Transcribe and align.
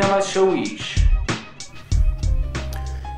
سينما 0.00 0.18
الشويش 0.18 0.94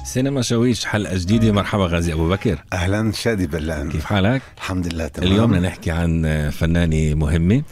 سينما 0.04 0.42
الشويش 0.42 0.84
حلقة 0.84 1.18
جديدة. 1.18 1.52
مرحبا 1.52 1.86
غازي 1.86 2.12
أبو 2.12 2.28
بكر. 2.28 2.58
أهلا 2.72 3.12
شادي 3.12 3.46
بلان 3.46 3.90
كيف 3.90 4.04
حالك؟ 4.04 4.42
الحمد 4.56 4.94
لله 4.94 5.08
تمام. 5.08 5.32
اليوم 5.32 5.50
بدنا 5.50 5.68
نحكي 5.68 5.90
عن 5.90 6.50
فنانة 6.50 7.14
مهمة 7.14 7.62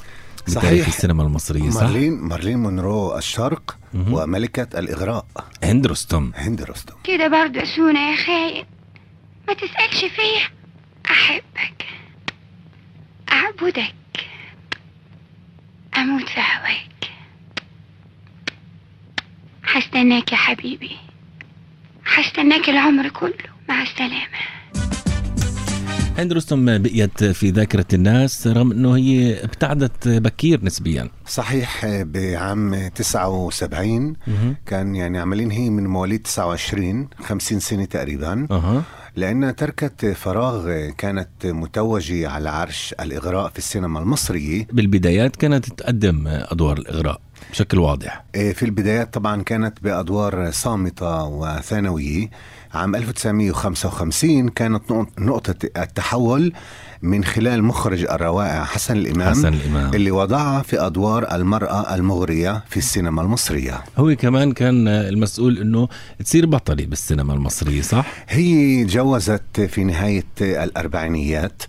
صحيح. 0.46 0.86
السينما 0.86 1.22
المصرية 1.22 1.70
صح؟ 1.70 1.82
مارلين 1.82 2.12
مارلين 2.12 2.58
مونرو 2.58 3.18
الشرق 3.18 3.76
وملكة 3.94 4.78
الإغراء. 4.78 5.26
هند 5.64 5.86
رستم 5.86 6.32
هند 6.34 6.62
رستم 6.62 6.94
كده 7.04 7.28
برضه 7.28 7.64
سونا 7.76 8.10
يا 8.10 8.16
خاين 8.16 8.64
ما 9.48 9.54
تسألش 9.54 10.00
فيا. 10.00 10.48
أحبك. 11.10 11.84
أعبدك. 13.32 13.94
أموت 15.96 16.28
في 16.28 16.40
هواك 16.40 16.89
هستناك 19.72 20.32
يا 20.32 20.36
حبيبي. 20.36 20.90
هستناك 22.06 22.68
العمر 22.68 23.08
كله. 23.08 23.32
مع 23.68 23.82
السلامة. 23.82 24.40
هند 26.18 26.32
رستم 26.32 26.78
بقيت 26.82 27.24
في 27.24 27.50
ذاكرة 27.50 27.86
الناس. 27.92 28.46
رغم 28.46 28.72
أنه 28.72 28.96
هي 28.96 29.44
ابتعدت 29.44 30.08
بكير 30.08 30.64
نسبيا. 30.64 31.10
صحيح 31.26 31.86
بعام 31.86 32.88
79 32.94 34.16
كان 34.66 34.94
يعني 34.94 35.18
عملين 35.18 35.50
هي 35.50 35.70
من 35.70 35.86
مواليد 35.86 36.22
29 36.22 37.08
50 37.22 37.60
سنة 37.60 37.84
تقريبا. 37.84 38.46
أها. 38.50 38.82
لأنها 39.16 39.50
تركت 39.52 40.06
فراغ 40.06 40.88
كانت 40.98 41.46
متوجة 41.46 42.28
على 42.28 42.50
عرش 42.50 42.94
الإغراء 43.00 43.48
في 43.50 43.58
السينما 43.58 44.00
المصرية. 44.00 44.66
بالبدايات 44.72 45.36
كانت 45.36 45.72
تقدم 45.72 46.24
أدوار 46.26 46.78
الإغراء. 46.78 47.20
بشكل 47.50 47.78
واضح. 47.78 48.24
إيه، 48.34 48.52
في 48.52 48.64
البدايات 48.64 49.14
طبعا 49.14 49.42
كانت 49.42 49.82
بأدوار 49.82 50.50
صامتة 50.50 51.24
وثانوية. 51.24 52.30
عام 52.74 52.94
1955 52.96 54.48
كانت 54.48 54.92
نق- 54.92 55.18
نقطة 55.20 55.54
التحول 55.76 56.52
من 57.02 57.24
خلال 57.24 57.64
مخرج 57.64 58.04
الروائع 58.10 58.64
حسن 58.64 58.96
الإمام 58.96 59.30
حسن 59.30 59.54
الإمام. 59.54 59.94
اللي 59.94 60.10
وضعها 60.10 60.62
في 60.62 60.86
أدوار 60.86 61.34
المرأة 61.34 61.94
المغرية 61.94 62.64
في 62.68 62.76
السينما 62.76 63.22
المصرية. 63.22 63.84
هو 63.98 64.16
كمان 64.16 64.52
كان 64.52 64.88
المسؤول 64.88 65.58
أنه 65.58 65.88
تصير 66.24 66.46
بطلة 66.46 66.84
بالسينما 66.86 67.34
المصرية 67.34 67.82
صح؟ 67.82 68.06
هي 68.28 68.84
جوزت 68.84 69.60
في 69.60 69.84
نهاية 69.84 70.24
الأربعينيات. 70.40 71.62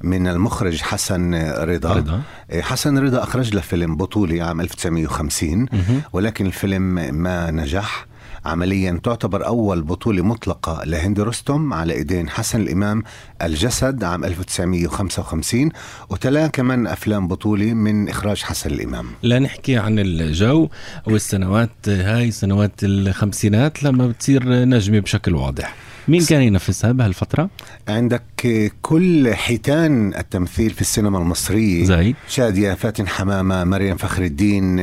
من 0.00 0.28
المخرج 0.28 0.80
حسن 0.82 1.34
رضا, 1.44 1.94
رضا. 1.94 2.22
حسن 2.60 2.98
رضا 2.98 3.22
أخرج 3.22 3.54
له 3.54 3.60
فيلم 3.60 3.96
بطولي 3.96 4.40
عام 4.40 4.60
1950 4.60 5.66
مهم. 5.72 6.02
ولكن 6.12 6.46
الفيلم 6.46 6.82
ما 7.14 7.50
نجح. 7.50 8.06
عمليا 8.44 9.00
تعتبر 9.04 9.46
أول 9.46 9.82
بطولة 9.82 10.22
مطلقة 10.22 10.84
لهند 10.84 11.20
رستم 11.20 11.72
على 11.74 11.92
إيدين 11.94 12.28
حسن 12.28 12.60
الإمام 12.60 13.02
الجسد 13.42 14.04
عام 14.04 14.24
1955 14.24 15.70
وتلا 16.08 16.46
كمان 16.46 16.86
أفلام 16.86 17.28
بطولة 17.28 17.74
من 17.74 18.08
إخراج 18.08 18.42
حسن 18.42 18.70
الإمام. 18.70 19.06
لا 19.22 19.38
نحكي 19.38 19.76
عن 19.76 19.98
الجو 19.98 20.68
والسنوات 21.06 21.88
هاي 21.88 22.30
سنوات 22.30 22.72
الخمسينات 22.82 23.82
لما 23.82 24.06
بتصير 24.06 24.64
نجمة 24.64 24.98
بشكل 24.98 25.34
واضح. 25.34 25.74
مين 26.08 26.24
كان 26.24 26.42
ينافسها 26.42 26.92
بهالفترة؟ 26.92 27.50
عندك 27.88 28.72
كل 28.82 29.34
حيتان 29.34 30.14
التمثيل 30.14 30.70
في 30.70 30.80
السينما 30.80 31.18
المصرية. 31.18 31.84
زي 31.84 32.14
شادية 32.28 32.74
فاتن 32.74 33.08
حمامة 33.08 33.64
مريم 33.64 33.96
فخر 33.96 34.24
الدين 34.24 34.80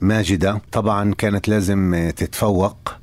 ماجدة. 0.00 0.60
طبعا 0.72 1.14
كانت 1.14 1.48
لازم 1.48 2.10
تتفوق 2.16 2.94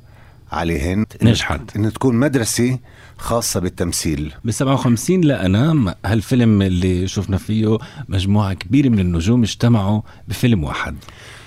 عليهن. 0.52 1.06
نجحت. 1.24 1.62
انه 1.75 1.90
تكون 1.90 2.16
مدرسة 2.16 2.80
خاصة 3.18 3.59
بالتمثيل. 3.59 4.34
ب 4.46 4.52
57 4.52 5.22
لأنام 5.22 5.94
هالفيلم 6.06 6.62
اللي 6.62 7.08
شفنا 7.08 7.38
فيه 7.38 7.78
مجموعة 8.09 8.53
كبيرة 8.53 8.90
من 8.90 9.00
النجوم 9.00 9.44
اجتمعوا 9.44 10.02
بفيلم 10.28 10.64
واحد. 10.64 10.96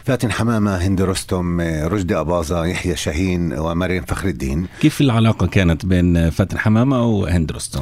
فاتن 0.04 0.32
حمامة 0.32 0.76
هند 0.76 1.02
رستم 1.02 1.60
رشدي 1.60 2.16
أباظة 2.16 2.64
يحيى 2.64 2.96
شاهين 2.96 3.58
ومريم 3.58 4.02
فخر 4.02 4.28
الدين 4.28 4.66
كيف 4.80 5.00
العلاقة 5.00 5.46
كانت 5.46 5.86
بين 5.86 6.30
فاتن 6.30 6.58
حمامة 6.58 7.04
وهند 7.04 7.52
رستم؟ 7.52 7.80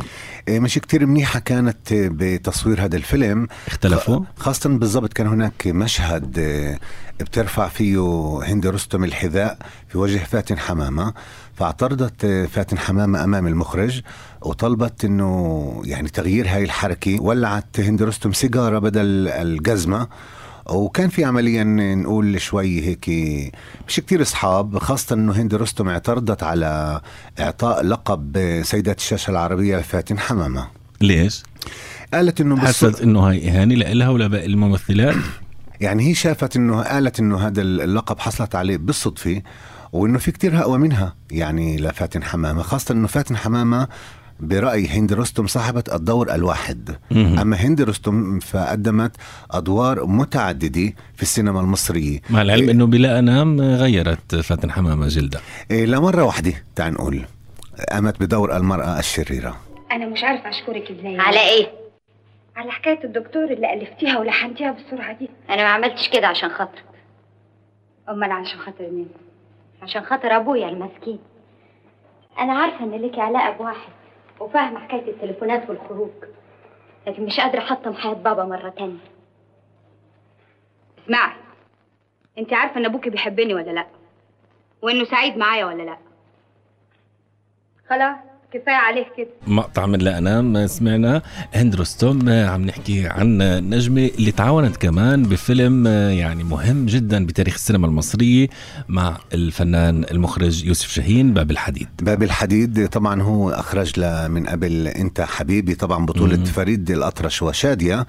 آه، 0.49 0.59
مش 0.59 0.75
كتير 0.75 1.07
منيحة 1.07 1.39
كانت 1.41 1.93
بتصوير 1.93 2.85
هذا 2.85 2.97
الفيلم. 2.97 3.47
اختلفوا؟ 3.67 4.21
خاصة 4.37 4.71
بالضبط 4.71 5.13
كان 5.13 5.27
هناك 5.27 5.67
مشهد 5.67 6.39
آه، 6.39 6.79
بترفع 7.21 7.69
فيه 7.69 8.01
هند 8.45 8.67
رستم 8.67 9.05
الحذاء 9.05 9.59
في 9.89 9.99
وجه 9.99 10.19
فاتن 10.19 10.59
حمامة. 10.59 11.15
فاعترضت 11.55 12.25
آه، 12.25 12.47
فاتن 12.47 12.79
حمامة 12.79 13.25
أمام 13.25 13.47
المخرج 13.47 14.01
وطلبت 14.43 15.05
إنه 15.05 15.83
يعني 15.85 16.09
تغيير 16.09 16.49
هاي 16.49 16.65
الحركة. 16.65 17.23
ولعت 17.23 17.81
هند 17.81 18.03
رستم 18.03 18.33
سيجارة 18.33 18.79
بدل 18.79 19.29
الجزمة. 19.29 20.09
وكان 20.71 21.09
في 21.09 21.25
عمليا 21.25 21.65
نقول 21.95 22.41
شوي 22.41 22.81
هيك 22.81 23.11
مش 23.89 23.97
كتير 23.97 24.23
أصحاب 24.23 24.79
خاصة 24.79 25.15
إنه 25.15 25.33
هند 25.33 25.55
رستم 25.55 25.89
اعترضت 25.89 26.43
على 26.43 27.01
إعطاء 27.41 27.83
لقب 27.83 28.61
سيدة 28.65 28.93
الشاشة 28.93 29.31
العربية 29.31 29.77
لفاتن 29.77 30.19
حمامة 30.19 30.69
ليش؟ 31.01 31.43
قالت 32.15 32.41
إنه 32.41 32.61
حست 32.61 33.03
إنه 33.03 33.21
هاي 33.21 33.49
إهانة 33.49 33.75
لها 33.75 34.09
ولباقي 34.09 34.47
الممثلات 34.47 35.15
يعني 35.81 36.09
هي 36.09 36.15
شافت 36.15 36.57
إنه 36.57 36.83
قالت 36.83 37.21
إنه 37.21 37.47
هذا 37.47 37.63
اللقب 37.63 38.19
حصلت 38.19 38.55
عليه 38.55 38.77
بالصدفة 38.77 39.43
وإنه 39.93 40.19
في 40.19 40.33
كتير 40.33 40.61
اقوى 40.61 40.79
منها 40.79 41.15
يعني 41.31 41.77
لفاتن 41.77 42.23
حمامة 42.23 42.63
خاصة 42.63 42.93
إنه 42.93 43.07
فاتن 43.07 43.37
حمامة 43.37 43.89
برأي 44.41 44.87
هند 44.87 45.13
رستم 45.13 45.47
صاحبة 45.47 45.85
الدور 45.93 46.35
الواحد. 46.35 46.97
أما 47.13 47.57
هند 47.57 47.81
رستم 47.81 48.39
فقدمت 48.39 49.17
أدوار 49.51 50.07
متعددة 50.07 50.93
في 51.17 51.23
السينما 51.23 51.61
المصرية. 51.61 52.21
مع 52.31 52.43
العلم 52.43 52.65
إيه. 52.65 52.71
إنه 52.71 52.87
بلا 52.87 53.19
أنام 53.19 53.61
غيرت 53.61 54.35
فاتن 54.35 54.71
حمامة 54.71 55.09
جلدها 55.09 55.41
إيه 55.71 55.87
لمرة 55.87 56.25
واحدة 56.25 56.53
تعال 56.77 56.93
نقول 56.93 57.23
قامت 57.93 58.21
بدور 58.21 58.57
المرأة 58.57 58.99
الشريرة. 58.99 59.57
أنا 59.93 60.07
مش 60.07 60.25
عارفة 60.25 60.49
أشكرك 60.49 60.91
إزاي. 60.91 61.19
على 61.19 61.41
إيه؟ 61.41 61.67
على 62.57 62.71
حكاية 62.71 63.05
الدكتور 63.05 63.45
اللي 63.45 63.75
ألفتيها 63.75 64.19
ولحنتيها 64.19 64.73
بالسرعة 64.73 65.19
دي. 65.19 65.29
أنا 65.51 65.63
ما 65.63 65.69
عملتش 65.69 66.09
كده 66.13 66.27
عشان 66.27 66.49
خاطرك. 66.49 66.85
أمال 68.09 68.33
عشان 68.33 68.59
خاطر 68.59 68.91
مين؟ 68.93 69.09
عشان 69.83 70.03
خاطر 70.03 70.37
أبويا 70.37 70.69
المسكين. 70.69 71.19
أنا 72.39 72.53
عارفة 72.53 72.85
إن 72.85 72.91
ليكي 72.91 73.21
علاقة 73.21 73.57
بواحد. 73.59 73.93
وفاهمه 74.41 74.79
حكاية 74.81 75.11
التليفونات 75.11 75.71
والخروج 75.71 76.11
لكن 77.07 77.25
مش 77.25 77.41
قادرة 77.41 77.59
أحطم 77.59 77.95
حياة 77.95 78.13
بابا 78.13 78.45
مرة 78.45 78.69
تانية. 78.69 78.99
اسمعي 81.05 81.33
أنت 82.39 82.53
عارفة 82.53 82.77
إن 82.77 82.85
أبوكي 82.85 83.11
بيحبني 83.11 83.55
ولا 83.55 83.71
لأ؟ 83.71 83.87
وإنه 84.83 85.05
سعيد 85.05 85.37
معايا 85.37 85.65
ولا 85.65 85.83
لأ؟ 85.83 85.99
خلاص. 87.89 88.17
كفاية 88.53 88.75
عليه 88.75 89.05
كده. 89.17 89.29
مقطع 89.47 89.87
من 89.87 89.99
لا 89.99 90.19
انام 90.19 90.67
سمعنا. 90.67 91.23
هند 91.55 91.75
رستم 91.77 92.29
عم 92.29 92.63
نحكي 92.65 93.07
عن 93.09 93.39
نجمة 93.71 94.11
اللي 94.19 94.33
تعاونت 94.33 94.77
كمان 94.77 95.23
بفيلم 95.23 95.87
يعني 95.87 96.45
مهم 96.45 96.87
جدا 96.87 97.27
بتاريخ 97.27 97.55
السينما 97.55 97.87
المصرية 97.87 98.49
مع 98.89 99.17
الفنان 99.35 100.05
المخرج 100.11 100.65
يوسف 100.65 100.89
شاهين 100.89 101.35
باب 101.35 101.51
الحديد. 101.51 101.89
باب 102.03 102.23
الحديد 102.23 102.89
طبعا 102.89 103.23
هو 103.23 103.51
أخرج 103.51 104.01
له 104.01 104.29
من 104.29 104.47
قبل 104.47 104.87
أنت 104.89 105.21
حبيبي 105.21 105.75
طبعا 105.75 106.07
بطولة 106.07 106.37
مم. 106.39 106.45
فريد 106.45 106.91
الأطرش 106.91 107.43
وشادية. 107.43 108.07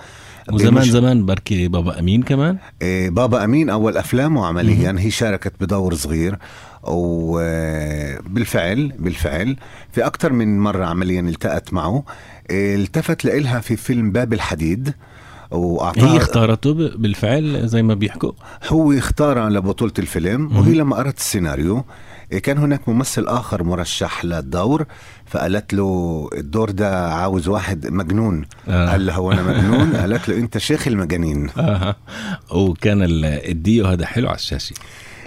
وزمان 0.51 0.83
زمان 0.83 1.25
بركي 1.25 1.67
بابا 1.67 1.99
أمين 1.99 2.23
كمان؟ 2.23 2.57
إيه، 2.81 3.09
بابا 3.09 3.43
أمين 3.43 3.69
أول 3.69 3.97
افلامه 3.97 4.45
عمليا 4.45 4.95
هي 4.99 5.11
شاركت 5.11 5.53
بدور 5.61 5.93
صغير 5.95 6.37
وبالفعل 8.21 8.93
بالفعل 8.99 9.55
في 9.91 10.05
أكثر 10.05 10.33
من 10.33 10.59
مرة 10.59 10.85
عمليا 10.85 11.21
التقت 11.21 11.73
معه. 11.73 12.03
إيه، 12.49 12.75
التفت 12.75 13.25
لإلها 13.25 13.59
في 13.59 13.75
فيلم 13.75 14.11
باب 14.11 14.33
الحديد 14.33 14.87
هي 14.87 14.93
واعطاها 15.59 16.17
اختارته 16.17 16.73
ب- 16.73 17.01
بالفعل 17.01 17.67
زي 17.67 17.83
ما 17.83 17.93
بيحكوا؟ 17.93 18.31
هو 18.67 18.91
اختارها 18.91 19.49
لبطولة 19.49 19.93
الفيلم. 19.99 20.57
وهي 20.57 20.73
لما 20.73 20.95
قرأت 20.95 21.17
السيناريو 21.17 21.85
كان 22.43 22.57
هناك 22.57 22.89
ممثل 22.89 23.27
آخر 23.27 23.63
مرشح 23.63 24.25
للدور 24.25 24.85
فقالت 25.25 25.73
له 25.73 26.29
الدور 26.33 26.69
ده 26.71 27.13
عاوز 27.13 27.47
واحد 27.47 27.87
مجنون 27.87 28.45
آه. 28.67 28.89
قال 28.91 29.05
له 29.05 29.13
هو 29.13 29.31
أنا 29.31 29.43
مجنون 29.43 29.95
قالت 29.95 30.29
له 30.29 30.37
أنت 30.37 30.57
شيخ 30.57 30.87
المجانين 30.87 31.49
آه. 31.57 31.95
وكان 32.51 33.03
ال- 33.03 33.25
الديو 33.25 33.85
هذا 33.85 34.05
حلو 34.05 34.27
على 34.27 34.35
الشاشة 34.35 34.73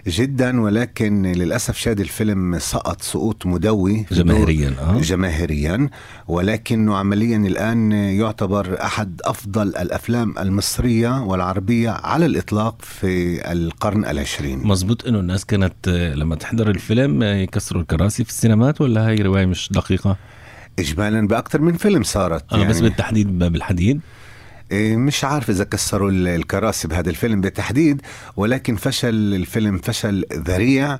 جدا 0.06 0.60
ولكن 0.60 1.22
للأسف 1.26 1.76
شاد 1.76 2.00
الفيلم 2.00 2.58
سقط 2.58 3.02
سقوط 3.02 3.46
مدوي 3.46 4.06
جماهيريا 4.12 4.74
آه. 4.80 5.00
جماهيريا 5.00 5.88
ولكنه 6.28 6.96
عمليا 6.96 7.36
الآن 7.36 7.92
يعتبر 7.92 8.82
أحد 8.82 9.20
أفضل 9.24 9.68
الأفلام 9.68 10.34
المصرية 10.38 11.22
والعربية 11.22 11.90
على 11.90 12.26
الإطلاق 12.26 12.82
في 12.82 13.52
القرن 13.52 14.04
العشرين. 14.04 14.58
مزبوط 14.66 15.06
إنه 15.06 15.20
الناس 15.20 15.44
كانت 15.44 15.88
آه، 15.88 16.14
لما 16.14 16.36
تحضر 16.36 16.70
الفيلم 16.70 17.22
آه، 17.22 17.34
يكسروا 17.34 17.82
الكراسي 17.82 18.24
في 18.24 18.30
السينمات 18.30 18.80
ولا 18.80 19.08
هاي 19.08 19.16
رواية 19.16 19.46
مش 19.46 19.68
دقيقة؟ 19.72 20.16
اجمالا 20.78 21.26
بأكثر 21.28 21.60
من 21.60 21.76
فيلم 21.76 22.02
صارت 22.02 22.52
آه 22.52 22.64
بس 22.64 22.80
بالتحديد 22.80 23.38
باب 23.38 23.56
الحديد 23.56 24.00
مش 24.82 25.24
عارف 25.24 25.50
إذا 25.50 25.64
كسروا 25.64 26.10
ال- 26.10 26.28
الكراسي 26.28 26.88
بهذا 26.88 27.10
الفيلم 27.10 27.40
بالتحديد 27.40 28.02
ولكن 28.36 28.76
فشل 28.76 29.08
الفيلم 29.34 29.78
فشل 29.78 30.24
ذريع 30.32 30.98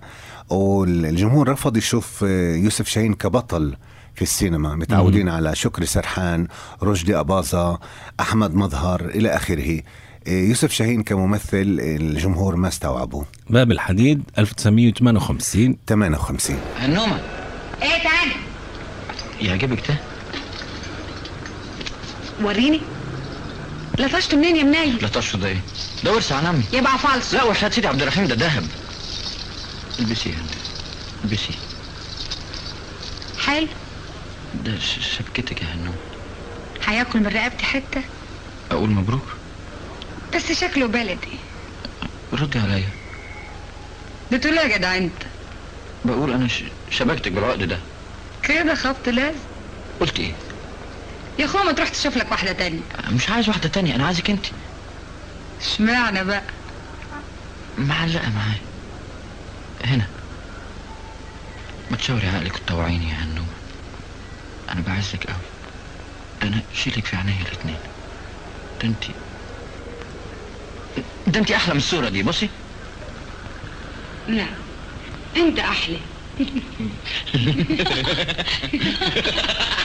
والجمهور 0.50 1.48
رفض 1.48 1.76
يشوف 1.76 2.24
آه، 2.28 2.56
يوسف 2.56 2.88
شاهين 2.88 3.14
كبطل 3.14 3.76
في 4.14 4.22
السينما 4.22 4.74
متعودين 4.76 5.28
على 5.28 5.54
شكري 5.54 5.86
سرحان 5.86 6.46
رشدي 6.82 7.18
أباظة 7.20 7.78
أحمد 8.20 8.54
مظهر 8.54 9.00
إلى 9.04 9.28
آخره. 9.28 9.80
إيه، 10.26 10.48
يوسف 10.48 10.72
شاهين 10.72 11.02
كممثل 11.02 11.78
الجمهور 11.80 12.56
ما 12.56 12.68
استوعبه 12.68 13.24
باب 13.50 13.72
الحديد 13.72 14.22
1958 14.38 15.76
58 15.88 16.56
هنومة. 16.78 17.20
إيه 17.82 18.02
تعالى 18.02 18.32
يعجبك 19.40 19.82
ده؟ 19.88 19.94
وريني. 22.42 22.80
لطشت 23.98 24.34
منين 24.34 24.56
يا 24.56 24.62
مناي 24.62 24.90
لا 24.90 25.08
طشه 25.08 25.36
ده 25.36 25.46
إيه؟ 25.48 25.60
ده 26.04 26.12
ورث 26.12 26.32
عن 26.32 26.46
عمي. 26.46 26.64
يبقى 26.72 26.98
فالص. 26.98 27.34
لا 27.34 27.42
وحياة 27.42 27.70
سيدي 27.70 27.86
عبد 27.88 28.02
الرحيم 28.02 28.24
ده 28.26 28.34
ذهب 28.34 28.66
البسيه 29.98 30.30
يا 30.30 30.36
هند 30.36 30.50
البسيه 31.24 31.54
حلو 33.46 33.66
ده 34.64 34.78
شبكتك 35.18 35.62
يا 35.62 35.66
هنوم. 35.74 35.94
هياكل 36.86 37.20
من 37.20 37.26
رقبتي 37.26 37.64
حتة؟ 37.64 38.02
أقول 38.70 38.90
مبروك؟ 38.90 39.26
بس 40.34 40.52
شكله 40.52 40.86
بلدي. 40.86 41.38
ردي 42.32 42.58
عليا. 42.58 42.88
بتقول 44.32 44.58
إيه 44.58 44.68
يا 44.72 44.76
جدع 44.78 44.96
أنت؟ 44.96 45.12
بقول 46.04 46.32
أنا. 46.32 46.48
شبكتك 46.90 47.32
بالعقد 47.32 47.62
ده. 47.62 47.78
كده 48.42 48.74
خبط 48.74 49.08
لازم. 49.08 49.38
قلت 50.00 50.18
إيه؟ 50.20 50.32
يا 51.38 51.44
اخويا 51.44 51.64
ما 51.64 51.72
تروح 51.72 51.88
تشوف 51.88 52.16
لك 52.16 52.30
واحدة 52.30 52.52
تانية. 52.52 52.80
مش 53.10 53.30
عايز 53.30 53.48
واحدة 53.48 53.68
تانية 53.68 53.94
أنا 53.94 54.06
عايزك 54.06 54.30
أنت. 54.30 54.46
اشمعنى 55.60 56.24
بقى؟ 56.24 56.42
معلقة 57.78 58.30
معايا 58.30 58.60
هنا. 59.84 60.06
ما 61.90 61.96
تشاوري 61.96 62.28
عقلك 62.28 62.54
وتطوعيني 62.54 63.08
يا 63.08 63.14
هنوم. 63.14 63.48
أنا 64.68 64.80
بعزك 64.86 65.24
قوي 65.26 65.36
ده 66.42 66.48
أنا 66.48 66.62
شيلك 66.74 67.06
في 67.06 67.16
عينيا 67.16 67.42
الاتنين. 67.42 67.78
ده 68.82 68.88
أنت. 68.88 69.04
ده 71.26 71.40
أنت 71.40 71.50
أحلى 71.50 71.74
من 71.74 71.80
الصورة 71.80 72.08
دي 72.08 72.22
بصي. 72.22 72.48
لا 74.28 74.46
أنت 75.36 75.58
أحلى. 75.58 75.98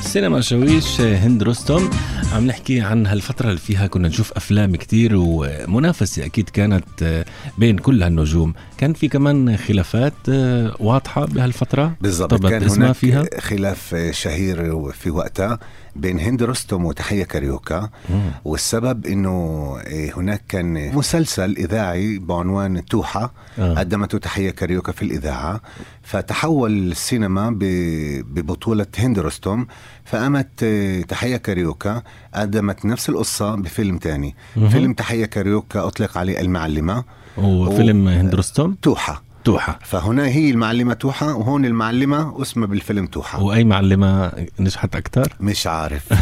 سينما 0.00 0.40
شويش 0.40 1.00
هند 1.00 1.42
رستم. 1.42 1.90
عم 2.32 2.46
نحكي 2.46 2.80
عن 2.80 3.06
هالفترة 3.06 3.48
اللي 3.48 3.60
فيها 3.60 3.86
كنا 3.86 4.08
نشوف 4.08 4.32
أفلام 4.32 4.76
كتير 4.76 5.10
ومنافسة 5.14 6.24
أكيد 6.24 6.48
كانت 6.48 7.24
بين 7.58 7.78
كل 7.78 8.02
هالنجوم. 8.02 8.54
كان 8.78 8.92
في 8.92 9.08
كمان 9.08 9.56
خلافات 9.56 10.28
واضحة 10.80 11.24
بهالفترة؟ 11.26 11.96
بالضبط 12.00 12.46
كان 12.46 12.70
هناك 12.70 12.92
فيها؟ 12.92 13.24
خلاف 13.40 13.96
شهير 14.10 14.90
في 14.92 15.10
وقتها. 15.10 15.58
بين 15.96 16.20
هند 16.20 16.42
رستم 16.42 16.84
وتحية 16.84 17.24
كاريوكا 17.24 17.90
والسبب 18.44 19.06
إنه 19.06 19.76
هناك 20.16 20.42
كان 20.48 20.94
مسلسل 20.96 21.56
إذاعي 21.56 22.18
بعنوان 22.18 22.84
توحة 22.84 23.32
آه. 23.58 23.74
قدمته 23.74 24.18
تحية 24.18 24.50
كاريوكا 24.50 24.92
في 24.92 25.02
الإذاعة. 25.02 25.60
فتحول 26.02 26.92
للسينما 26.92 27.50
ببطولة 28.30 28.86
هند 28.98 29.18
رستم. 29.18 29.66
فقامت 30.04 30.64
تحية 31.08 31.36
كاريوكا 31.36 32.02
قدمت 32.34 32.84
نفس 32.84 33.08
القصة 33.08 33.54
بفيلم 33.54 33.98
تاني. 33.98 34.34
فيلم 34.54 34.94
تحية 34.94 35.24
كاريوكا 35.24 35.86
أطلق 35.86 36.18
عليه 36.18 36.40
المعلمة. 36.40 37.04
وفيلم 37.38 38.08
هند 38.08 38.34
رستم؟ 38.34 38.74
توحة. 38.82 39.22
توحة. 39.44 39.78
فهنا 39.82 40.26
هي 40.26 40.50
المعلمة 40.50 40.94
توحة 40.94 41.34
وهون 41.34 41.64
المعلمة 41.64 42.42
اسمها 42.42 42.66
بالفيلم 42.66 43.06
توحة. 43.06 43.42
وأي 43.42 43.64
معلمة 43.64 44.32
نجحت 44.60 44.96
أكثر؟ 44.96 45.32
مش 45.40 45.66
عارف. 45.66 46.12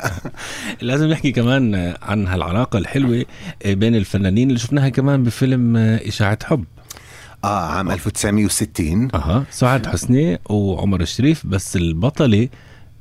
لازم 0.80 1.06
نحكي 1.08 1.32
كمان 1.32 1.94
عن 2.02 2.26
هالعلاقة 2.26 2.78
الحلوة 2.78 3.24
بين 3.66 3.94
الفنانين 3.94 4.48
اللي 4.48 4.58
شفناها 4.58 4.88
كمان 4.88 5.22
بفيلم 5.22 5.76
إشاعة 5.76 6.38
حب. 6.44 6.64
آه 7.44 7.66
عام 7.66 7.90
1960 7.90 9.08
أها. 9.14 9.44
سعاد 9.50 9.86
حسني 9.86 10.38
وعمر 10.50 11.00
الشريف 11.00 11.46
بس 11.46 11.76
البطلة 11.76 12.48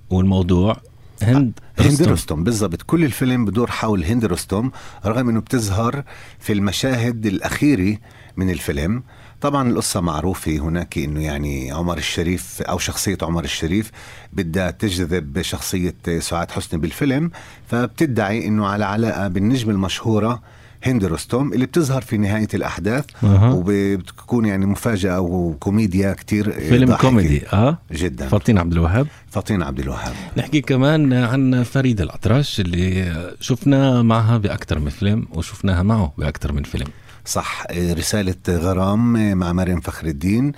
والموضوع 0.09 0.77
هند 1.21 1.59
هند 1.79 1.91
رستم. 1.91 2.11
رستم 2.11 2.43
بالضبط. 2.43 2.81
كل 2.81 3.03
الفيلم 3.03 3.45
بدور 3.45 3.71
حول 3.71 4.03
هند 4.03 4.25
رستم 4.25 4.71
رغم 5.05 5.29
إنه 5.29 5.39
بتظهر 5.39 6.03
في 6.39 6.53
المشاهد 6.53 7.25
الأخيرة 7.25 7.97
من 8.37 8.49
الفيلم. 8.49 9.03
طبعا 9.45 9.69
القصة 9.69 10.01
معروفة 10.01 10.57
هناك 10.57 10.97
إنه 10.97 11.23
يعني 11.23 11.71
عمر 11.71 11.97
الشريف 11.97 12.61
أو 12.61 12.77
شخصية 12.77 13.17
عمر 13.21 13.43
الشريف 13.43 13.91
بدها 14.33 14.71
تجذب 14.71 15.41
شخصية 15.41 15.95
سعاد 16.19 16.51
حسني 16.51 16.79
بالفيلم 16.79 17.31
فبتدعي 17.67 18.47
إنه 18.47 18.67
على 18.67 18.85
علاقة 18.85 19.27
بالنجم 19.27 19.69
المشهورة 19.69 20.41
هند 20.83 21.05
رستم 21.05 21.53
اللي 21.53 21.65
بتظهر 21.65 22.01
في 22.01 22.17
نهاية 22.17 22.47
الأحداث 22.53 23.05
أها. 23.23 23.51
وبتكون 23.53 24.45
يعني 24.45 24.65
مفاجأة 24.65 25.19
وكوميديا 25.19 26.13
كتير 26.13 26.51
فيلم. 26.51 26.95
كوميدي 26.95 27.47
آه. 27.53 27.77
جدا. 27.91 28.27
فاطين 28.27 28.57
عبد 28.57 28.73
الوهاب. 28.73 29.07
فطين 29.31 29.63
عبد 29.63 29.79
الوهاب. 29.79 30.13
نحكي 30.37 30.61
كمان 30.61 31.13
عن 31.13 31.63
فريد 31.63 32.01
الأطرش 32.01 32.59
اللي 32.59 33.13
شفنا 33.39 34.01
معها 34.01 34.37
بأكثر 34.37 34.79
من 34.79 34.89
فيلم 34.89 35.27
وشفناها 35.33 35.83
معه 35.83 36.13
بأكثر 36.17 36.51
من 36.51 36.63
فيلم. 36.63 36.87
صح. 37.25 37.63
رسالة 37.71 38.35
غرام 38.49 39.37
مع 39.37 39.53
مريم 39.53 39.79
فخر 39.79 40.07
الدين 40.07 40.51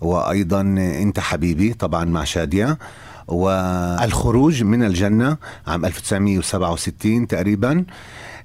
وأيضا 0.00 0.60
أنت 1.02 1.20
حبيبي 1.20 1.72
طبعا 1.72 2.04
مع 2.04 2.24
شادية 2.24 2.78
والخروج 3.28 4.62
من 4.62 4.82
الجنة 4.82 5.36
عام 5.66 5.84
1967 5.84 7.26
تقريبا. 7.26 7.84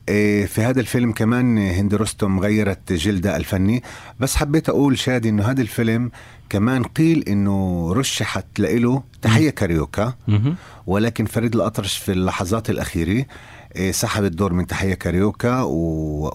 إيه، 0.09 0.45
في 0.45 0.61
هذا 0.61 0.79
الفيلم 0.79 1.11
كمان 1.11 1.57
هند 1.57 1.95
رستم 1.95 2.39
غيرت 2.39 2.93
جلدها 2.93 3.37
الفني. 3.37 3.83
بس 4.19 4.35
حبيت 4.35 4.69
أقول 4.69 4.99
شادي 4.99 5.29
أنه 5.29 5.43
هذا 5.43 5.61
الفيلم 5.61 6.11
كمان 6.49 6.83
قيل 6.83 7.23
أنه 7.27 7.93
رشحت 7.93 8.45
لإله 8.59 9.03
تحية 9.21 9.49
كاريوكا. 9.49 10.13
ولكن 10.87 11.25
فريد 11.25 11.55
الأطرش 11.55 11.97
في 11.97 12.11
اللحظات 12.11 12.69
الأخيرة 12.69 13.25
سحب 13.91 14.23
الدور 14.23 14.53
من 14.53 14.67
تحية 14.67 14.93
كاريوكا 14.93 15.61
و... 15.61 15.71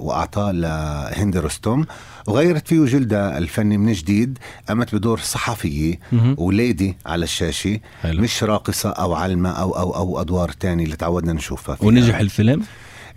وأعطاه 0.00 0.52
لهند 0.52 1.36
رستم 1.36 1.84
وغيرت 2.26 2.68
فيه 2.68 2.84
جلدها 2.84 3.38
الفني 3.38 3.78
من 3.78 3.92
جديد 3.92 4.38
قامت 4.68 4.94
بدور 4.94 5.20
صحفية. 5.20 5.98
وليدي 6.36 6.96
على 7.06 7.24
الشاشة 7.24 7.80
حلو. 8.02 8.22
مش 8.22 8.44
راقصة 8.44 8.90
أو 8.90 9.14
علمة 9.14 9.50
أو 9.50 9.70
أو 9.76 9.96
أو 9.96 10.20
أدوار 10.20 10.48
تانية 10.48 10.84
اللي 10.84 10.96
تعودنا 10.96 11.32
نشوفها 11.32 11.74
فيها. 11.74 11.86
ونجح 11.88 12.18
الفيلم 12.18 12.62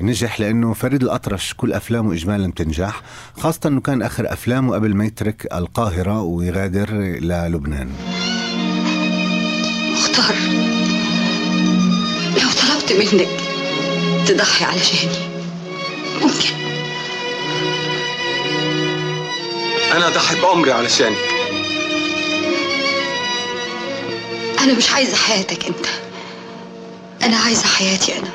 نجح 0.01 0.39
لأنه 0.39 0.74
فريد 0.74 1.03
الأطرش 1.03 1.53
كل 1.58 1.74
أفلامه 1.74 2.13
اجمالا 2.13 2.48
بتنجح 2.48 3.01
خاصة 3.38 3.60
إنه 3.65 3.82
كان 3.82 4.01
آخر 4.01 4.34
أفلامه 4.34 4.75
قبل 4.75 4.96
ما 4.96 5.06
يترك 5.06 5.48
القاهرة 5.53 6.22
ويغادر 6.22 6.92
للبنان 7.00 7.89
مختار 9.94 10.36
لو 12.36 12.50
طلبت 12.62 13.13
منك 13.13 13.42
تضحي 14.27 14.65
علشاني 14.65 15.18
ممكن. 16.22 16.53
أنا 19.92 20.08
اضحي 20.08 20.42
بعمري 20.42 20.72
علشانك. 20.72 21.18
أنا 24.60 24.74
مش 24.74 24.92
عايزة 24.92 25.15
حياتك 25.15 25.65
أنت. 25.68 25.86
أنا 27.24 27.38
عايزة 27.38 27.65
حياتي 27.65 28.13
أنا. 28.20 28.30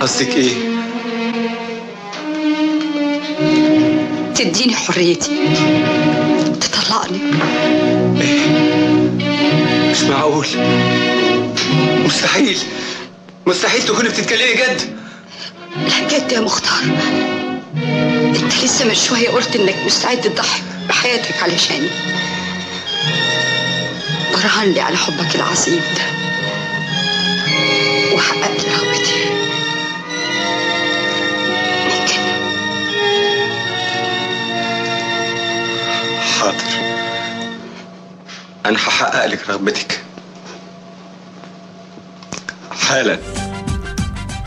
قصدك 0.00 0.36
إيه؟ 0.36 0.54
تديني 4.34 4.76
حريتي. 4.76 5.30
تطلقني. 6.60 7.18
إيه؟ 8.20 8.48
مش 9.90 10.02
معقول. 10.02 10.46
مستحيل. 12.04 12.58
مستحيل 13.48 13.82
تكوني 13.82 14.08
بتتكلمي 14.08 14.54
جد. 14.54 14.98
لا 15.76 16.08
جد 16.08 16.32
يا 16.32 16.40
مختار. 16.40 16.82
انت 18.42 18.64
لسه 18.64 18.84
من 18.84 18.94
شوية 18.94 19.28
قلت 19.28 19.56
إنك 19.56 19.76
مستعد 19.86 20.20
تضحي 20.20 20.62
بحياتك 20.88 21.42
علشاني 21.42 21.88
برهن 24.32 24.72
لي 24.72 24.80
على 24.80 24.96
حبك 24.96 25.34
العظيم 25.34 25.82
ده. 25.96 26.04
وحققت 28.14 28.64
رغبتي 28.64 29.24
ممكن. 31.84 32.20
حاضر. 36.40 36.64
أنا 38.66 38.76
هحقق 38.76 39.26
لك 39.26 39.50
رغبتك. 39.50 39.97
حالا. 42.88 43.18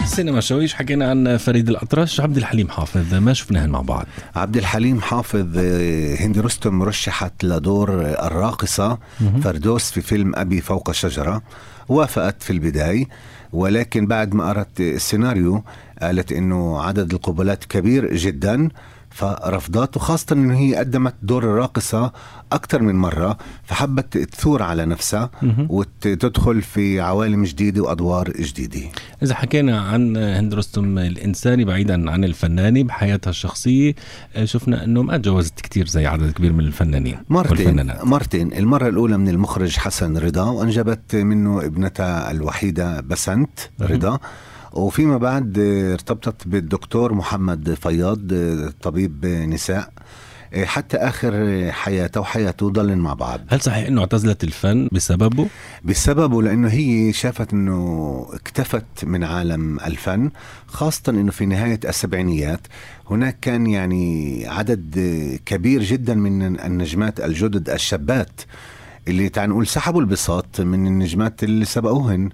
سينما 0.05 0.41
شويش 0.41 0.73
حكينا 0.73 1.09
عن 1.09 1.37
فريد 1.37 1.69
الأطرش. 1.69 2.21
عبد 2.21 2.37
الحليم 2.37 2.69
حافظ 2.69 3.13
ما 3.13 3.33
شفناهن 3.33 3.69
مع 3.69 3.81
بعض؟ 3.81 4.05
عبد 4.35 4.57
الحليم 4.57 5.01
حافظ 5.01 5.57
آه، 5.57 6.15
هند 6.15 6.39
رستم 6.39 6.83
رشحت 6.83 7.43
لدور 7.43 8.01
الراقصة 8.01 8.97
فردوس 9.43 9.91
في 9.91 10.01
فيلم 10.01 10.35
أبي 10.35 10.61
فوق 10.61 10.91
شجرة. 10.91 11.41
وافقت 11.89 12.43
في 12.43 12.53
البداية 12.53 13.05
ولكن 13.53 14.07
بعد 14.07 14.33
ما 14.33 14.49
قرأت 14.49 14.79
السيناريو 14.79 15.63
قالت 16.01 16.31
إنه 16.31 16.81
عدد 16.81 17.13
القبلات 17.13 17.65
كبير 17.65 18.15
جدا. 18.15 18.69
فرفضت 19.11 19.97
وخاصة 19.97 20.25
إنه 20.31 20.57
هي 20.57 20.75
قدمت 20.75 21.15
دور 21.21 21.43
الراقصة 21.43 22.11
أكثر 22.51 22.81
من 22.81 22.95
مرة 22.95 23.37
فحبت 23.63 24.17
تثور 24.17 24.63
على 24.63 24.85
نفسها 24.85 25.29
وتدخل 25.69 26.61
في 26.61 27.01
عوالم 27.01 27.43
جديدة 27.43 27.81
وأدوار 27.81 28.31
جديدة. 28.31 28.81
إذا 29.23 29.35
حكينا 29.35 29.81
عن 29.81 30.17
هند 30.17 30.53
رستم 30.53 30.97
الإنساني 30.97 31.65
بعيدا 31.65 32.11
عن 32.11 32.23
الفناني 32.23 32.83
بحياتها 32.83 33.29
الشخصية 33.29 33.95
شفنا 34.43 34.83
أنه 34.83 35.03
ما 35.03 35.17
تجاوزت 35.17 35.61
كتير 35.61 35.87
زي 35.87 36.05
عدد 36.05 36.31
كبير 36.31 36.53
من 36.53 36.59
الفنانين 36.59 37.17
مرتين 37.29 37.57
والفنانات. 37.57 38.05
مرتين 38.05 38.53
المرة 38.53 38.87
الأولى 38.87 39.17
من 39.17 39.29
المخرج 39.29 39.77
حسن 39.77 40.17
رضا 40.17 40.49
وأنجبت 40.49 41.15
منه 41.15 41.65
ابنتها 41.65 42.31
الوحيدة 42.31 43.01
بسنت 43.01 43.59
رضا. 43.81 44.19
وفيما 44.73 45.17
بعد 45.17 45.59
ارتبطت 45.93 46.47
بالدكتور 46.47 47.13
محمد 47.13 47.73
فياض 47.73 48.19
طبيب 48.81 49.25
نساء 49.25 49.89
حتى 50.55 50.97
آخر 50.97 51.33
آه، 51.35 51.71
حياتها 51.71 52.19
وحياته 52.19 52.69
ضلن 52.69 52.97
مع 52.97 53.13
بعض 53.13 53.39
هل 53.49 53.61
صحيح 53.61 53.87
أنه 53.87 54.01
اعتزلت 54.01 54.43
الفن 54.43 54.89
بسببه؟ 54.91 55.47
بسببه 55.83 56.41
لأنه 56.41 56.67
هي 56.67 57.13
شافت 57.13 57.53
إنه 57.53 58.27
اكتفت 58.33 59.05
من 59.05 59.23
عالم 59.23 59.79
الفن 59.79 60.31
خاصة 60.67 61.03
إنه 61.09 61.31
في 61.31 61.45
نهاية 61.45 61.79
السبعينيات 61.85 62.59
هناك 63.09 63.37
كان 63.41 63.67
يعني 63.67 64.43
عدد 64.47 64.99
كبير 65.45 65.83
جدا 65.83 66.13
من 66.13 66.59
النجمات 66.59 67.19
الجدد 67.19 67.69
الشابات 67.69 68.41
اللي 69.07 69.29
تعال 69.29 69.49
نقول 69.49 69.67
سحبوا 69.67 70.01
البساط 70.01 70.61
من 70.61 70.87
النجمات 70.87 71.43
اللي 71.43 71.65
سبقوهن. 71.65 72.29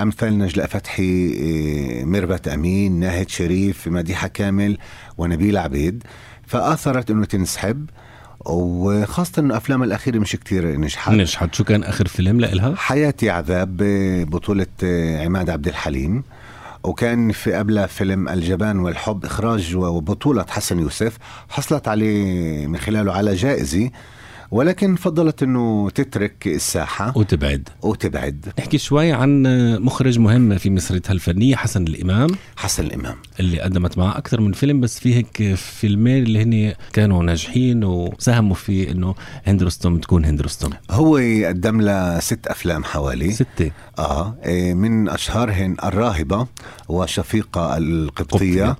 أمثال 0.00 0.38
نجلاء 0.38 0.66
فتحي 0.66 1.02
إيه، 1.02 2.04
ميرفت 2.04 2.48
أمين 2.48 3.00
ناهد 3.00 3.28
شريف 3.28 3.88
مديحة 3.88 4.28
كامل 4.28 4.78
ونبيل 5.18 5.58
عبيد. 5.58 6.02
فآثرت 6.46 7.10
إنه 7.10 7.24
تنسحب 7.24 7.90
وخاصة 8.40 9.40
إنه 9.40 9.56
افلامها 9.56 9.86
الأخيرة 9.86 10.18
مش 10.18 10.32
كتير 10.32 10.80
نجحت. 10.80 11.12
نجحت. 11.12 11.54
شو 11.54 11.64
كان 11.64 11.82
آخر 11.82 12.08
فيلم 12.08 12.40
لإلها؟ 12.40 12.74
حياتي 12.76 13.30
عذاب 13.30 13.76
بطولة 14.30 14.66
عماد 15.24 15.50
عبد 15.50 15.68
الحليم. 15.68 16.22
وكان 16.84 17.32
في 17.32 17.52
قبلها 17.52 17.86
فيلم 17.86 18.28
الجبان 18.28 18.78
والحب 18.78 19.24
إخراج 19.24 19.76
وبطولة 19.76 20.44
حسن 20.48 20.78
يوسف. 20.78 21.18
حصلت 21.48 21.88
عليه 21.88 22.66
من 22.66 22.78
خلاله 22.78 23.12
على 23.12 23.34
جائزة. 23.34 23.90
ولكن 24.50 24.96
فضلت 24.96 25.42
أنه 25.42 25.90
تترك 25.90 26.46
الساحة. 26.46 27.12
وتبعد. 27.16 27.68
وتبعد. 27.82 28.52
نحكي 28.58 28.78
شوي 28.78 29.12
عن 29.12 29.42
مخرج 29.82 30.18
مهم 30.18 30.58
في 30.58 30.70
مسيرتها 30.70 31.12
الفنية 31.12 31.56
حسن 31.56 31.82
الإمام. 31.82 32.28
حسن 32.56 32.84
الإمام. 32.84 33.16
اللي 33.40 33.60
قدمت 33.60 33.98
معه 33.98 34.18
أكثر 34.18 34.40
من 34.40 34.52
فيلم 34.52 34.80
بس 34.80 34.98
في 34.98 35.14
هيك 35.14 35.54
فيلمين 35.54 36.22
اللي 36.22 36.42
هن 36.42 36.74
كانوا 36.92 37.22
ناجحين 37.22 37.84
وساهموا 37.84 38.54
في 38.54 38.90
إنه 38.90 39.14
هند 39.46 39.62
رستم 39.62 39.98
تكون 39.98 40.24
هند 40.24 40.42
رستم 40.42 40.70
هو 40.90 41.16
قدم 41.46 41.80
لها 41.80 42.20
ست 42.20 42.46
أفلام 42.46 42.84
حوالي. 42.84 43.32
ستة. 43.32 43.70
آه 43.98 44.36
إيه، 44.44 44.74
من 44.74 45.08
أشهرهن 45.08 45.76
الراهبة 45.84 46.46
وشفيقة 46.88 47.76
القبطية. 47.76 48.64
قبطية. 48.64 48.64
إيه، 48.70 48.76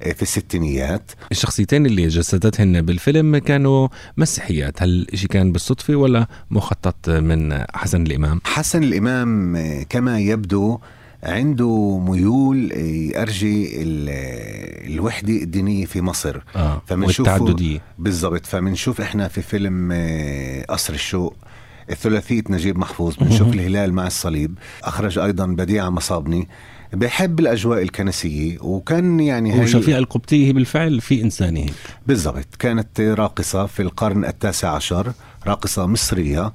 في 0.00 0.22
الستينيات. 0.22 1.10
الشخصيتين 1.32 1.86
اللي 1.86 2.08
جسدتهن 2.08 2.82
بالفيلم 2.82 3.36
كانوا 3.38 3.88
مسيحيات. 4.16 4.82
هل 4.82 5.06
الشيء 5.12 5.28
كان 5.28 5.52
بالصدفة 5.52 5.94
ولا 5.96 6.26
مخطط 6.50 7.08
من 7.10 7.64
حسن 7.74 8.02
الإمام؟ 8.06 8.40
حسن 8.44 8.82
الإمام 8.82 9.56
كما 9.88 10.20
يبدو 10.20 10.78
عنده 11.22 11.98
ميول 11.98 12.72
يرجي 13.16 13.82
ال- 13.82 14.92
الوحدة 14.94 15.32
الدينية 15.32 15.86
في 15.86 16.00
مصر. 16.00 16.36
آه 16.56 16.82
فمنشوفه- 16.88 17.18
والتعددية. 17.30 17.80
بالضبط. 17.98 18.46
فمنشوف 18.46 19.00
إحنا 19.00 19.28
في 19.28 19.42
فيلم 19.42 19.92
آه، 19.92 20.64
قصر 20.68 20.94
الشوق 20.94 21.36
الثلاثية 21.90 22.42
نجيب 22.50 22.78
محفوظ. 22.78 23.14
بنشوف 23.16 23.48
الهلال 23.54 23.92
مع 23.92 24.06
الصليب. 24.06 24.58
أخرج 24.82 25.18
أيضا 25.18 25.46
بديعة 25.46 25.90
مصابني. 25.90 26.48
بحب 26.94 27.40
الأجواء 27.40 27.82
الكنسية 27.82 28.58
وكان 28.60 29.20
يعني 29.20 29.52
هي 29.54 29.60
وشفيقة 29.60 29.98
القبطية 29.98 30.46
هي 30.46 30.52
بالفعل 30.52 31.00
في 31.00 31.22
إنسانة 31.22 31.60
هيك 31.60 31.72
بالضبط 32.06 32.46
كانت 32.58 33.00
راقصة 33.00 33.66
في 33.66 33.82
القرن 33.82 34.24
التاسع 34.24 34.68
عشر 34.68 35.12
راقصة 35.46 35.86
مصرية. 35.86 36.52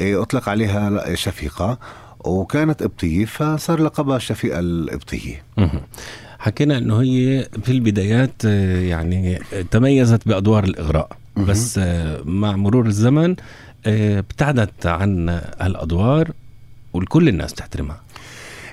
إيه، 0.00 0.22
أطلق 0.22 0.48
عليها 0.48 1.14
شفيقة 1.14 1.78
وكانت 2.20 2.82
قبطية 2.82 3.24
فصار 3.24 3.82
لقبها 3.82 4.18
شفيقة 4.18 4.58
القبطية 4.58 5.42
مهم. 5.56 5.80
حكينا 6.38 6.78
إنه 6.78 7.00
هي 7.02 7.48
في 7.62 7.72
البدايات 7.72 8.32
آه، 8.44 8.80
يعني 8.80 9.38
تميزت 9.70 10.28
بأدوار 10.28 10.64
الإغراء. 10.64 11.08
بس 11.36 11.78
آه، 11.82 12.22
مع 12.24 12.56
مرور 12.56 12.86
الزمن 12.86 13.36
آه، 13.86 14.18
ابتعدت 14.18 14.86
عن 14.86 15.28
هالادوار 15.60 16.30
والكل 16.92 17.28
الناس 17.28 17.54
تحترمها. 17.54 18.00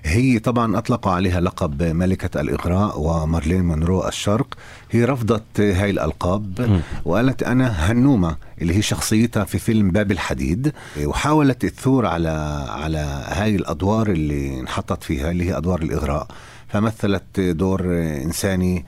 هي 0.08 0.40
طبعا 0.40 0.78
أطلقوا 0.78 1.12
عليها 1.12 1.42
لقب 1.42 1.84
ملكة 1.84 2.42
الإغراء 2.42 3.00
ومارلين 3.00 3.66
مونرو 3.66 4.08
الشرق. 4.08 4.48
هي 4.92 5.06
رفضت 5.06 5.60
هاي 5.60 5.90
الألقاب 5.90 6.82
وقالت 7.06 7.44
أنا 7.44 7.92
هنومة 7.92 8.36
اللي 8.62 8.76
هي 8.76 8.82
شخصيتها 8.82 9.44
في 9.44 9.60
فيلم 9.60 9.92
باب 9.92 10.12
الحديد. 10.12 10.74
وحاولت 11.04 11.66
تثور 11.66 12.06
على 12.06 12.66
على 12.70 13.24
هاي 13.28 13.56
الأدوار 13.56 14.10
اللي 14.10 14.60
انحطت 14.60 15.04
فيها 15.04 15.32
اللي 15.32 15.50
هي 15.50 15.58
أدوار 15.58 15.82
الإغراء. 15.82 16.28
فمثلت 16.68 17.40
دور 17.40 17.82
إنساني 18.24 18.86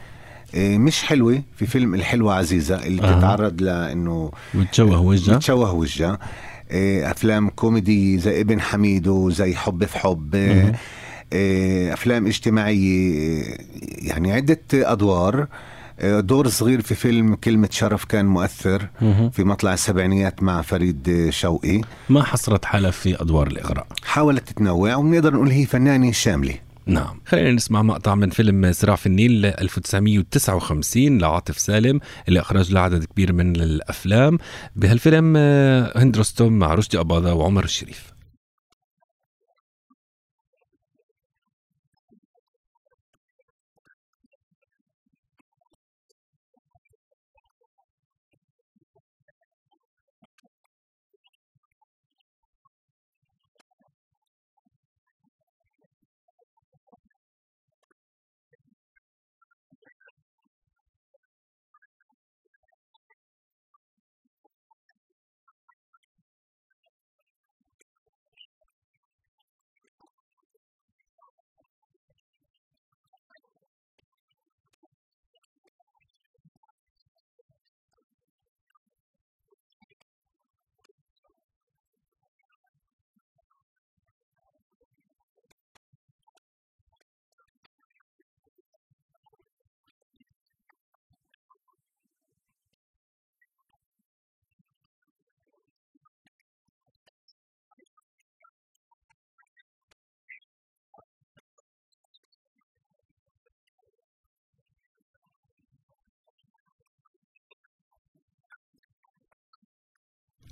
مش 0.55 1.03
حلوة 1.03 1.41
في 1.55 1.65
فيلم 1.65 1.95
الحلوة 1.95 2.33
عزيزة 2.33 2.85
اللي 2.85 3.03
أها. 3.03 3.19
تتعرض 3.19 3.61
لأنه 3.61 4.31
وتشوه 4.55 5.01
وجهها. 5.01 5.35
بتشوه 5.35 5.73
وجهها. 5.73 6.19
إيه، 6.71 7.11
أفلام 7.11 7.49
كوميدي 7.49 8.17
زي 8.17 8.41
ابن 8.41 8.61
حميدو 8.61 9.29
زي 9.29 9.55
حب 9.55 9.85
في 9.85 9.99
حب. 9.99 10.35
إيه، 10.35 10.75
أفلام 11.93 12.27
اجتماعية 12.27 13.43
يعني 14.01 14.31
عدة 14.31 14.59
أدوار. 14.73 15.47
إيه، 16.01 16.19
دور 16.19 16.47
صغير 16.47 16.81
في 16.81 16.95
فيلم 16.95 17.35
كلمة 17.35 17.69
شرف 17.71 18.05
كان 18.05 18.25
مؤثر. 18.25 18.87
في 19.31 19.43
مطلع 19.43 19.73
السبعينيات 19.73 20.43
مع 20.43 20.61
فريد 20.61 21.27
شوقي. 21.29 21.81
ما 22.09 22.23
حصرت 22.23 22.65
حالها 22.65 22.91
في 22.91 23.21
أدوار 23.21 23.47
الإغراء؟ 23.47 23.87
حاولت 24.03 24.49
تتنوع 24.49 24.95
ونقدر 24.95 25.33
نقول 25.33 25.49
هي 25.49 25.65
فنانة 25.65 26.11
شاملة. 26.11 26.53
نعم. 26.85 27.21
خلينا 27.25 27.51
نسمع 27.51 27.81
مقطع 27.81 28.15
من 28.15 28.29
فيلم 28.29 28.71
صراع 28.71 28.95
في 28.95 29.05
النيل 29.05 29.45
1959 29.45 31.17
لعاطف 31.17 31.59
سالم 31.59 31.99
اللي 32.27 32.39
اخرج 32.39 32.71
له 32.71 32.79
عدد 32.79 33.03
كبير 33.03 33.33
من 33.33 33.55
الأفلام. 33.55 34.37
بهالفيلم 34.75 35.33
آه، 35.37 35.93
هند 35.95 36.17
رستم 36.17 36.53
مع 36.53 36.73
رشدي 36.73 36.99
أباظة 36.99 37.33
وعمر 37.33 37.63
الشريف. 37.63 38.16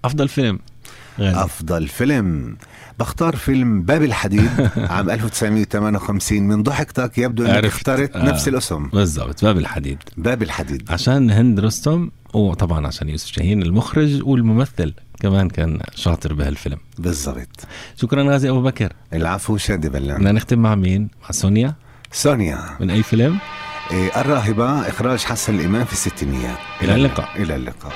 أفضل 0.05 0.27
فيلم. 0.27 0.59
غازي. 1.19 1.43
أفضل 1.43 1.87
فيلم. 1.87 2.57
بختار 2.99 3.35
فيلم 3.35 3.81
باب 3.81 4.03
الحديد 4.03 4.49
عام 4.77 5.09
1958 5.09 6.43
من 6.43 6.63
ضحكتك 6.63 7.17
يبدو 7.17 7.43
إنك 7.45 7.51
عرفت. 7.55 7.65
اخترت 7.75 8.15
آه. 8.15 8.25
نفس 8.25 8.47
الأسم. 8.47 8.87
بالضبط. 8.89 9.45
باب 9.45 9.57
الحديد. 9.57 9.97
باب 10.17 10.43
الحديد. 10.43 10.91
عشان 10.91 11.31
هند 11.31 11.59
رستم 11.59 12.09
وطبعا 12.33 12.87
عشان 12.87 13.09
يوسف 13.09 13.31
شاهين 13.31 13.61
المخرج 13.61 14.21
والممثل 14.27 14.93
كمان 15.19 15.49
كان 15.49 15.79
شاطر 15.95 16.33
بهالفيلم. 16.33 16.77
بالضبط. 16.97 17.67
شكرا 18.01 18.23
غازي 18.23 18.49
أبو 18.49 18.61
بكر. 18.61 18.93
العفو 19.13 19.57
شادي 19.57 19.89
بلان 19.89 20.17
بدنا 20.17 20.31
نختم 20.31 20.59
مع 20.59 20.75
مين؟ 20.75 21.09
مع 21.23 21.31
سونيا؟ 21.31 21.73
سونيا. 22.11 22.59
من 22.79 22.89
أي 22.89 23.03
فيلم؟ 23.03 23.37
إيه، 23.91 24.21
الراهبة 24.21 24.89
إخراج 24.89 25.19
حسن 25.19 25.55
الإمام 25.59 25.85
في 25.85 25.93
الستينيات. 25.93 26.57
إلى 26.81 26.95
اللقاء. 26.95 27.29
إلى 27.35 27.55
اللقاء. 27.55 27.93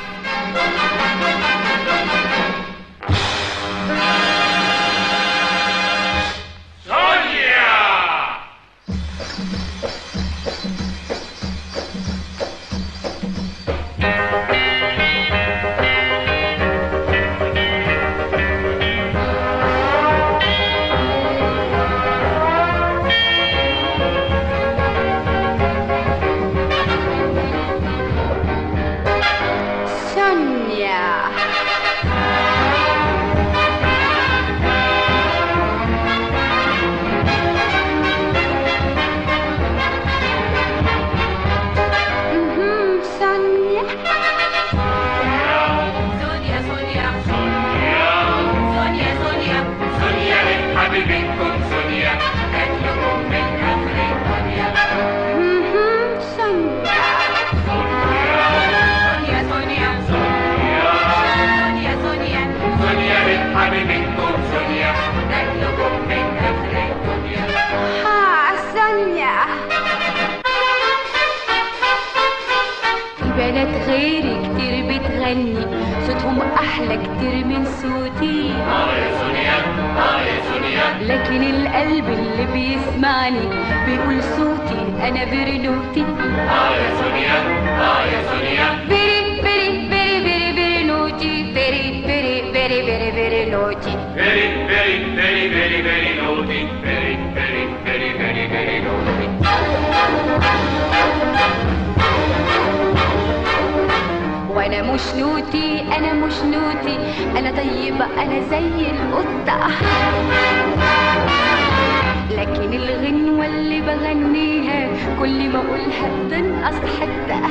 أحلى 76.41 76.97
كتير 76.97 77.45
من 77.45 77.65
صوتي. 77.65 78.53
لكن 81.01 81.43
القلب 81.43 82.05
اللي 82.09 82.45
بيسمعني 82.53 83.49
بيقول 83.85 84.23
صوتي 84.23 85.07
أنا 85.07 85.23
برنوتي. 85.25 86.05
آه 86.49 86.79
وأنا 104.79 104.93
مش 104.93 105.01
نوتي 105.15 105.81
أنا 105.97 106.13
مش 106.13 106.33
نوتي 106.41 106.97
أنا 107.39 107.51
طيبة 107.51 108.05
أنا 108.23 108.39
زي 108.49 108.91
القطة. 108.91 109.67
لكن 112.31 112.73
الغنوة 112.73 113.45
اللي 113.45 113.81
بغنيها 113.81 114.87
كل 115.19 115.49
ما 115.49 115.59
أقولها 115.59 116.09
بتنقص 116.27 116.75
حتة 116.99 117.41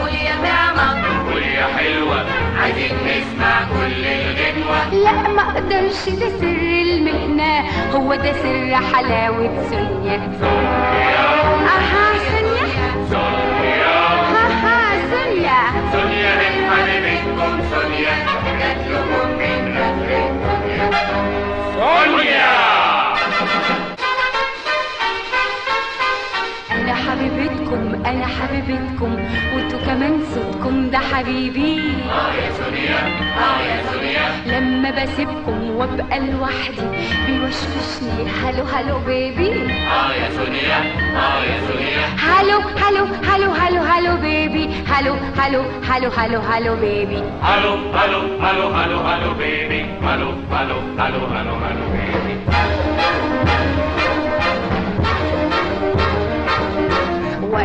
قول 0.00 0.14
يا 0.14 0.36
ماما 0.42 1.22
قول 1.32 1.42
يا 1.42 1.66
حلوة. 1.76 2.24
عايزين 2.62 2.92
نسمع 3.06 3.60
كل 3.64 4.04
الغنوة. 4.04 4.94
لا 5.04 5.28
ما 5.28 5.42
أقدرش 5.42 6.08
ده 6.08 6.28
سر 6.40 6.82
المهنة. 6.82 7.64
هو 7.94 8.14
ده 8.14 8.32
سر 8.32 8.76
حلاوة 8.94 9.64
سونيا 9.70 10.32
أها. 10.42 12.12
حبيبتكم 17.42 17.70
سونيا 17.70 18.14
جات 18.58 18.86
لكم 18.90 19.28
من 19.28 19.31
أنا 28.06 28.26
حبيبتكم 28.26 29.12
وأنتوا 29.54 29.78
كمان 29.86 30.20
صوتكم 30.34 30.90
ده 30.90 30.98
حبيبي. 30.98 31.80
آه 32.10 32.32
يا 32.34 32.50
سونيا 32.58 32.98
آه 33.38 33.60
يا 33.60 33.82
سونيا 33.92 34.58
لما 34.60 34.90
بسيبكم 34.90 35.70
وأبقى 35.70 36.20
لوحدي 36.20 36.86
بيوشوشني 37.26 38.30
هلو 38.42 38.64
هلو 38.64 38.98
بيبي 39.06 39.50
آه 39.72 40.12
يا 40.14 40.28
سونيا 40.30 40.78
آه 41.16 41.44
يا 41.44 41.58
سونيا 41.68 42.06
هلو 42.18 42.58
هلو 42.82 43.04
هلو 43.30 43.52
هلو 43.52 43.82
هلو 43.82 44.16
بيبي 44.16 44.68
هلو 44.88 45.14
هلو 45.38 45.62
هلو 45.88 46.10
هلو 46.10 46.40
هلو 46.40 46.76
بيبي 46.76 47.22
هلو 47.42 47.72
هلو 47.94 48.20
هلو 48.44 48.68
هلو 48.68 48.98
هلو 48.98 49.34
بيبي 49.34 49.80
هلو 50.02 50.30
هلو 50.52 50.76
هلو 50.98 51.26
هلو 51.26 51.54
هلو 51.64 51.84
بيبي 51.92 53.01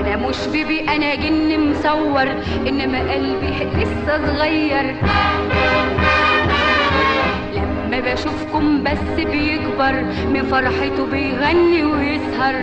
وأنا 0.08 0.28
مش 0.28 0.48
بيبي 0.52 0.80
أنا 0.80 1.16
جن 1.16 1.72
مصور 1.72 2.28
انما 2.68 3.00
قلبي 3.12 3.52
لسه 3.76 4.36
صغير. 4.36 4.96
لما 7.56 8.00
بشوفكم 8.00 8.84
بس 8.84 9.26
بيكبر 9.26 9.94
من 10.34 10.48
فرحته 10.52 11.06
بيغني 11.06 11.84
ويسهر. 11.84 12.56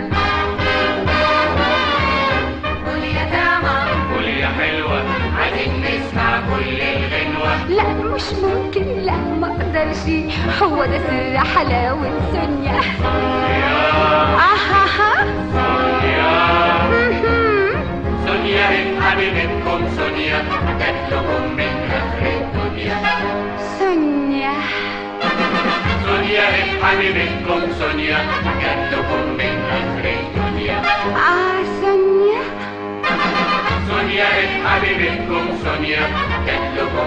قول 2.85 3.03
يا 3.03 3.23
داما 3.31 3.85
قول 4.13 4.25
يا 4.25 4.47
حلوة 4.47 5.03
عايزين 5.39 5.73
نسمع 5.81 6.39
كل 6.39 6.81
الغنوة. 6.81 7.67
لا 7.69 7.93
مش 8.15 8.23
ممكن 8.43 9.05
لا 9.05 9.17
ما 9.41 9.47
أقدرش. 9.47 10.03
هو 10.63 10.85
ده 10.85 10.97
سر 10.97 11.37
حلاوة 11.55 12.09
سونيا 12.31 12.81
أها 14.39 14.85
سونيا 19.15 19.31
من 19.31 19.63
حبيبتكم 19.63 19.87
سونيا 19.97 20.39
جات 20.79 21.11
لكم 21.11 21.55
من 21.57 21.73
آخر 21.91 22.25
الدنيا 22.41 22.97
سونيا 23.79 24.53
سونيا 26.05 26.45
من 26.55 26.83
حبيبتكم 26.83 27.61
سونيا 27.79 28.17
جات 28.61 28.93
لكم 28.93 29.23
من 29.39 29.53
آخر 29.79 30.05
الدنيا 30.19 30.77
آه 31.15 31.63
سونيا 31.81 32.41
سونيا 33.89 34.27
من 34.37 34.67
حبيبتكم 34.67 35.45
سونيا 35.63 36.03
جات 36.47 36.65
لكم 36.77 37.05